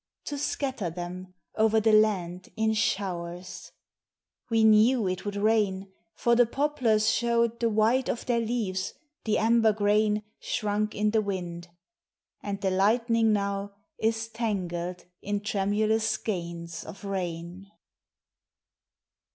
To 0.25 0.35
scatter 0.39 0.89
them 0.89 1.35
over 1.57 1.79
the 1.79 1.93
land 1.93 2.49
in 2.57 2.71
Bhowei 2.71 3.71
We 4.49 4.63
knew 4.63 5.07
it 5.07 5.25
would 5.25 5.35
r,in. 5.37 5.91
fpr 6.17 6.37
the 6.37 6.47
poplars 6.47 7.07
showed 7.11 7.59
The 7.59 7.69
white 7.69 8.09
of 8.09 8.25
their 8.25 8.39
leaves, 8.39 8.95
the 9.25 9.37
amber 9.37 9.71
grain 9.73 10.23
118 10.23 10.23
POEMS 10.23 10.25
Oh 10.25 10.31
NATURE. 10.31 10.55
Shrunk 10.55 10.95
in 10.95 11.11
the 11.11 11.21
wind— 11.21 11.67
and 12.41 12.61
the 12.61 12.71
lightning 12.71 13.31
now 13.31 13.75
Is 13.99 14.27
tangled 14.27 15.05
in 15.21 15.41
tremulous 15.41 16.09
skeins 16.09 16.83
of 16.83 17.05
rain. 17.05 17.67